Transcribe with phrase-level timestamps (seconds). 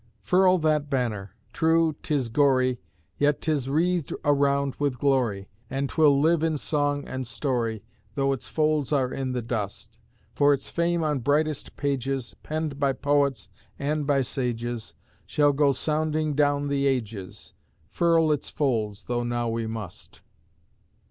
[0.19, 1.35] Furl that Banner!
[1.53, 2.79] True, 'tis gory,
[3.19, 7.83] Yet 'tis wreathed around with glory, And 'twill live in song and story,
[8.15, 9.99] Though its folds are in the dust:
[10.33, 14.95] For its fame on brightest pages, Penned by poets and by sages,
[15.27, 17.53] Shall go sounding down the ages,
[17.87, 20.21] Furl its folds though now we must.